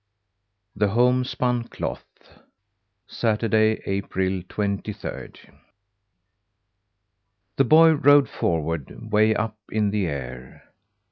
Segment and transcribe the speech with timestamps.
[0.75, 2.39] THE HOMESPUN CLOTH
[3.05, 5.39] Saturday, April twenty third.
[7.57, 10.71] The boy rode forward way up in the air.